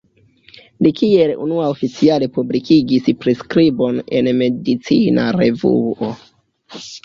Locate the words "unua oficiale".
1.47-2.31